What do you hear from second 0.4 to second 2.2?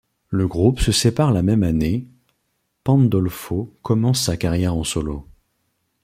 groupe se sépare la même année,